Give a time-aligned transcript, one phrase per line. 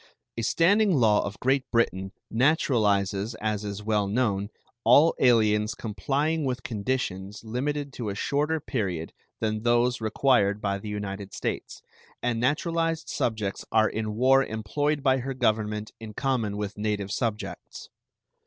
[0.35, 4.49] A standing law of Great Britain naturalizes, as is well known,
[4.83, 10.89] all aliens complying with conditions limited to a shorter period than those required by the
[10.89, 11.83] United States,
[12.19, 17.87] and naturalized subjects are in war employed by her Government in common with native subjects.